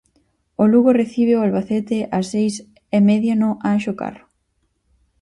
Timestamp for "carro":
4.01-4.25